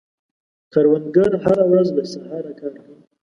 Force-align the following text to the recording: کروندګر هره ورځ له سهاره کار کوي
کروندګر 0.71 1.31
هره 1.43 1.65
ورځ 1.71 1.87
له 1.97 2.03
سهاره 2.13 2.51
کار 2.59 2.73
کوي 2.83 3.01